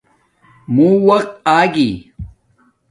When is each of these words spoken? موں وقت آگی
موں 0.73 0.95
وقت 1.07 1.27
آگی 1.59 1.91